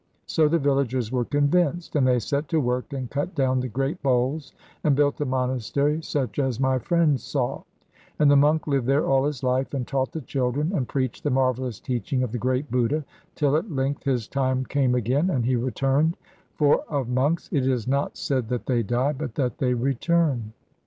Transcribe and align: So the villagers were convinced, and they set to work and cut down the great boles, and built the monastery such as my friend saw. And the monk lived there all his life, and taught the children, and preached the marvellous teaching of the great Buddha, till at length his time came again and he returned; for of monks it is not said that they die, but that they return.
So 0.25 0.47
the 0.47 0.57
villagers 0.57 1.11
were 1.11 1.25
convinced, 1.25 1.95
and 1.95 2.07
they 2.07 2.17
set 2.17 2.47
to 2.47 2.59
work 2.59 2.91
and 2.91 3.07
cut 3.07 3.35
down 3.35 3.59
the 3.59 3.67
great 3.67 4.01
boles, 4.01 4.51
and 4.83 4.95
built 4.95 5.17
the 5.17 5.27
monastery 5.27 6.01
such 6.01 6.39
as 6.39 6.59
my 6.59 6.79
friend 6.79 7.19
saw. 7.19 7.61
And 8.17 8.31
the 8.31 8.35
monk 8.35 8.65
lived 8.65 8.87
there 8.87 9.05
all 9.05 9.25
his 9.25 9.43
life, 9.43 9.75
and 9.75 9.87
taught 9.87 10.11
the 10.11 10.21
children, 10.21 10.71
and 10.73 10.87
preached 10.87 11.23
the 11.23 11.29
marvellous 11.29 11.79
teaching 11.79 12.23
of 12.23 12.31
the 12.31 12.39
great 12.39 12.71
Buddha, 12.71 13.05
till 13.35 13.55
at 13.55 13.71
length 13.71 14.01
his 14.03 14.27
time 14.27 14.65
came 14.65 14.95
again 14.95 15.29
and 15.29 15.45
he 15.45 15.55
returned; 15.55 16.17
for 16.55 16.81
of 16.89 17.07
monks 17.07 17.47
it 17.51 17.67
is 17.67 17.87
not 17.87 18.17
said 18.17 18.49
that 18.49 18.65
they 18.65 18.81
die, 18.81 19.13
but 19.13 19.35
that 19.35 19.59
they 19.59 19.75
return. 19.75 20.51